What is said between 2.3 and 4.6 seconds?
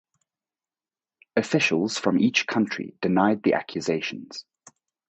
country denied the accusations.